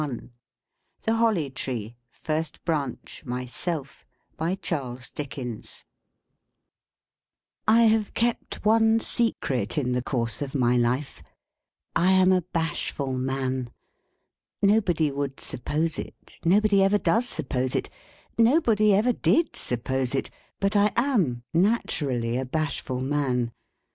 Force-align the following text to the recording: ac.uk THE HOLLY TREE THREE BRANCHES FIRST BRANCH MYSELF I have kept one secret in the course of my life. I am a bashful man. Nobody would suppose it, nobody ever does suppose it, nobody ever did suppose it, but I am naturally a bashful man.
ac.uk 0.01 0.19
THE 1.03 1.13
HOLLY 1.17 1.51
TREE 1.51 1.73
THREE 1.75 1.83
BRANCHES 1.83 1.99
FIRST 2.21 2.65
BRANCH 2.65 3.21
MYSELF 3.23 4.05
I 4.39 4.57
have 7.83 8.13
kept 8.15 8.65
one 8.65 8.99
secret 8.99 9.77
in 9.77 9.91
the 9.91 10.01
course 10.01 10.41
of 10.41 10.55
my 10.55 10.75
life. 10.75 11.21
I 11.95 12.13
am 12.13 12.31
a 12.31 12.41
bashful 12.41 13.13
man. 13.13 13.69
Nobody 14.63 15.11
would 15.11 15.39
suppose 15.39 15.99
it, 15.99 16.39
nobody 16.43 16.81
ever 16.81 16.97
does 16.97 17.29
suppose 17.29 17.75
it, 17.75 17.87
nobody 18.39 18.95
ever 18.95 19.13
did 19.13 19.55
suppose 19.55 20.15
it, 20.15 20.31
but 20.59 20.75
I 20.75 20.91
am 20.97 21.43
naturally 21.53 22.37
a 22.39 22.45
bashful 22.47 23.01
man. 23.01 23.51